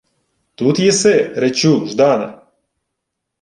—Тут 0.55 0.79
єси, 0.79 1.31
речу, 1.35 1.85
Ждане? 1.87 2.37